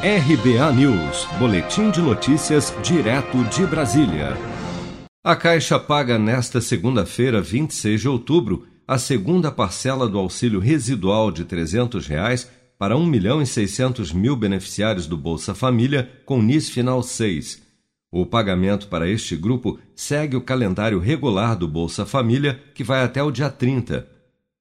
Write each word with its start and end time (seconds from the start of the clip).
RBA 0.00 0.72
News, 0.74 1.26
Boletim 1.40 1.90
de 1.90 2.00
Notícias, 2.00 2.72
direto 2.84 3.42
de 3.46 3.66
Brasília. 3.66 4.36
A 5.24 5.34
Caixa 5.34 5.76
paga 5.76 6.16
nesta 6.16 6.60
segunda-feira, 6.60 7.42
26 7.42 8.02
de 8.02 8.08
outubro, 8.08 8.64
a 8.86 8.96
segunda 8.96 9.50
parcela 9.50 10.08
do 10.08 10.16
auxílio 10.16 10.60
residual 10.60 11.32
de 11.32 11.44
300 11.44 12.06
reais 12.06 12.48
para 12.78 12.96
1 12.96 13.04
milhão 13.04 13.42
e 13.42 13.46
600 13.46 14.12
mil 14.12 14.36
beneficiários 14.36 15.08
do 15.08 15.16
Bolsa 15.16 15.52
Família 15.52 16.08
com 16.24 16.40
NIS 16.40 16.70
Final 16.70 17.02
6. 17.02 17.60
O 18.12 18.24
pagamento 18.24 18.86
para 18.86 19.08
este 19.08 19.34
grupo 19.34 19.80
segue 19.96 20.36
o 20.36 20.40
calendário 20.40 21.00
regular 21.00 21.56
do 21.56 21.66
Bolsa 21.66 22.06
Família, 22.06 22.62
que 22.72 22.84
vai 22.84 23.02
até 23.02 23.20
o 23.20 23.32
dia 23.32 23.50
30. 23.50 24.17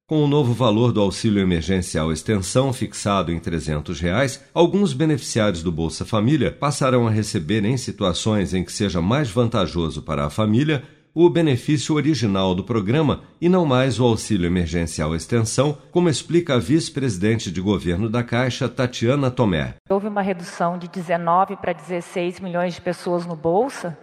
Com 0.09 0.23
o 0.23 0.27
novo 0.27 0.53
valor 0.53 0.93
do 0.93 1.01
auxílio 1.01 1.41
emergencial 1.41 2.13
extensão 2.13 2.71
fixado 2.71 3.29
em 3.29 3.37
300 3.37 3.99
reais, 3.99 4.41
alguns 4.53 4.93
beneficiários 4.93 5.61
do 5.61 5.69
Bolsa 5.69 6.05
Família 6.05 6.49
passarão 6.49 7.05
a 7.05 7.11
receber, 7.11 7.65
em 7.65 7.75
situações 7.75 8.53
em 8.53 8.63
que 8.63 8.71
seja 8.71 9.01
mais 9.01 9.29
vantajoso 9.29 10.01
para 10.01 10.23
a 10.23 10.29
família, 10.29 10.81
o 11.13 11.29
benefício 11.29 11.93
original 11.93 12.55
do 12.55 12.63
programa 12.63 13.23
e 13.41 13.49
não 13.49 13.65
mais 13.65 13.99
o 13.99 14.05
auxílio 14.05 14.47
emergencial 14.47 15.13
extensão, 15.13 15.77
como 15.91 16.07
explica 16.07 16.53
a 16.53 16.57
vice-presidente 16.57 17.51
de 17.51 17.59
governo 17.59 18.07
da 18.07 18.23
Caixa, 18.23 18.69
Tatiana 18.69 19.29
Tomé. 19.29 19.75
Houve 19.89 20.07
uma 20.07 20.21
redução 20.21 20.77
de 20.77 20.87
19 20.87 21.57
para 21.57 21.73
16 21.73 22.39
milhões 22.39 22.75
de 22.75 22.81
pessoas 22.81 23.25
no 23.25 23.35
Bolsa, 23.35 23.97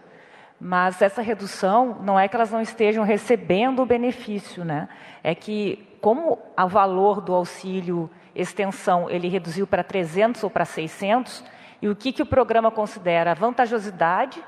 mas 0.60 1.02
essa 1.02 1.20
redução 1.20 1.98
não 2.02 2.18
é 2.18 2.28
que 2.28 2.36
elas 2.36 2.50
não 2.50 2.60
estejam 2.60 3.04
recebendo 3.04 3.82
o 3.82 3.86
benefício, 3.86 4.64
né? 4.64 4.88
É 5.22 5.34
que 5.34 5.86
como 6.00 6.38
o 6.56 6.68
valor 6.68 7.20
do 7.20 7.34
auxílio 7.34 8.10
extensão 8.34 9.08
ele 9.08 9.28
reduziu 9.28 9.66
para 9.66 9.84
300 9.84 10.42
ou 10.42 10.50
para 10.50 10.64
600, 10.64 11.44
e 11.80 11.88
o 11.88 11.94
que, 11.94 12.12
que 12.12 12.22
o 12.22 12.26
programa 12.26 12.70
considera 12.70 13.32
a 13.32 13.34
vantajosidade 13.34 14.42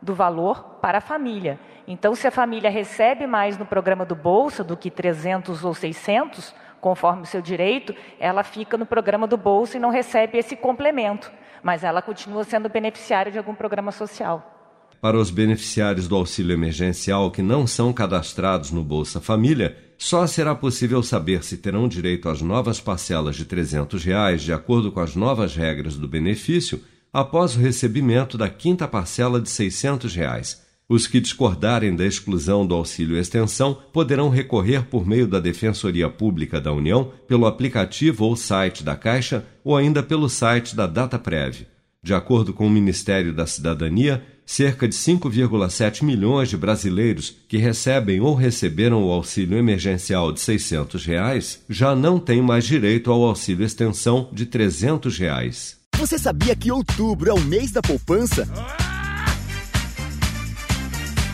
do 0.00 0.14
valor 0.14 0.78
para 0.80 0.98
a 0.98 1.00
família. 1.00 1.58
Então, 1.86 2.14
se 2.14 2.26
a 2.26 2.30
família 2.30 2.70
recebe 2.70 3.26
mais 3.26 3.58
no 3.58 3.66
programa 3.66 4.04
do 4.04 4.14
Bolsa 4.14 4.62
do 4.62 4.76
que 4.76 4.90
300 4.90 5.64
ou 5.64 5.74
600, 5.74 6.54
conforme 6.80 7.22
o 7.22 7.26
seu 7.26 7.42
direito, 7.42 7.94
ela 8.18 8.42
fica 8.42 8.76
no 8.76 8.86
programa 8.86 9.26
do 9.26 9.36
Bolsa 9.36 9.76
e 9.76 9.80
não 9.80 9.90
recebe 9.90 10.38
esse 10.38 10.56
complemento, 10.56 11.30
mas 11.62 11.82
ela 11.84 12.00
continua 12.00 12.44
sendo 12.44 12.68
beneficiária 12.68 13.32
de 13.32 13.38
algum 13.38 13.54
programa 13.54 13.90
social. 13.90 14.57
Para 15.00 15.16
os 15.16 15.30
beneficiários 15.30 16.08
do 16.08 16.16
auxílio 16.16 16.52
emergencial 16.52 17.30
que 17.30 17.40
não 17.40 17.66
são 17.68 17.92
cadastrados 17.92 18.72
no 18.72 18.82
Bolsa 18.82 19.20
Família, 19.20 19.76
só 19.96 20.26
será 20.26 20.54
possível 20.54 21.02
saber 21.02 21.44
se 21.44 21.56
terão 21.56 21.86
direito 21.86 22.28
às 22.28 22.42
novas 22.42 22.80
parcelas 22.80 23.36
de 23.36 23.44
300 23.44 24.02
reais, 24.04 24.42
de 24.42 24.52
acordo 24.52 24.90
com 24.90 24.98
as 25.00 25.14
novas 25.14 25.54
regras 25.54 25.96
do 25.96 26.08
benefício, 26.08 26.80
após 27.12 27.54
o 27.54 27.60
recebimento 27.60 28.36
da 28.36 28.48
quinta 28.48 28.88
parcela 28.88 29.40
de 29.40 29.48
600 29.48 30.14
reais. 30.14 30.66
Os 30.88 31.06
que 31.06 31.20
discordarem 31.20 31.94
da 31.94 32.04
exclusão 32.04 32.66
do 32.66 32.74
auxílio 32.74 33.18
extensão 33.18 33.76
poderão 33.92 34.30
recorrer 34.30 34.84
por 34.86 35.06
meio 35.06 35.28
da 35.28 35.38
Defensoria 35.38 36.08
Pública 36.08 36.60
da 36.60 36.72
União, 36.72 37.12
pelo 37.28 37.46
aplicativo 37.46 38.24
ou 38.24 38.34
site 38.34 38.82
da 38.82 38.96
Caixa 38.96 39.44
ou 39.62 39.76
ainda 39.76 40.02
pelo 40.02 40.28
site 40.28 40.74
da 40.74 40.86
DataPrev. 40.86 41.66
De 42.02 42.14
acordo 42.14 42.52
com 42.54 42.66
o 42.66 42.70
Ministério 42.70 43.32
da 43.32 43.46
Cidadania, 43.46 44.24
cerca 44.46 44.88
de 44.88 44.94
5,7 44.94 46.02
milhões 46.02 46.48
de 46.48 46.56
brasileiros 46.56 47.36
que 47.48 47.58
recebem 47.58 48.20
ou 48.20 48.34
receberam 48.34 49.04
o 49.04 49.10
auxílio 49.10 49.58
emergencial 49.58 50.32
de 50.32 50.40
600 50.40 51.04
reais 51.04 51.60
já 51.68 51.94
não 51.94 52.18
têm 52.18 52.40
mais 52.40 52.64
direito 52.64 53.10
ao 53.10 53.22
auxílio 53.24 53.66
extensão 53.66 54.28
de 54.32 54.46
300 54.46 55.18
reais. 55.18 55.76
Você 55.96 56.18
sabia 56.18 56.54
que 56.54 56.70
outubro 56.72 57.28
é 57.28 57.34
o 57.34 57.40
mês 57.40 57.72
da 57.72 57.82
poupança? 57.82 58.48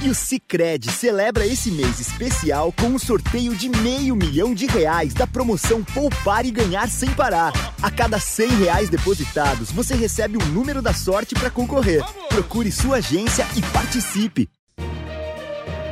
E 0.05 0.11
o 0.11 0.15
Cicred 0.15 0.91
celebra 0.91 1.47
esse 1.47 1.71
mês 1.71 1.99
especial 1.99 2.71
com 2.73 2.89
um 2.89 2.99
sorteio 2.99 3.57
de 3.57 3.71
meio 3.71 4.15
milhão 4.15 4.53
de 4.53 4.67
reais 4.67 5.15
da 5.15 5.27
promoção 5.27 5.83
Poupar 5.83 6.45
e 6.45 6.51
Ganhar 6.51 6.91
Sem 6.91 7.09
Parar. 7.15 7.55
A 7.83 7.91
cada 7.91 8.21
cem 8.21 8.51
reais 8.51 8.91
depositados, 8.91 9.73
você 9.73 9.95
recebe 9.95 10.37
um 10.37 10.47
número 10.49 10.83
da 10.83 10.93
sorte 10.93 11.35
para 11.35 11.49
concorrer. 11.49 12.05
Procure 12.29 12.71
sua 12.71 12.97
agência 12.97 13.47
e 13.57 13.63
participe. 13.73 14.47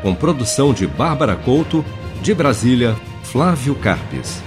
Com 0.02 0.14
produção 0.14 0.74
de 0.74 0.86
Bárbara 0.86 1.34
Couto, 1.34 1.82
de 2.20 2.34
Brasília, 2.34 2.94
Flávio 3.22 3.74
Carpes. 3.76 4.42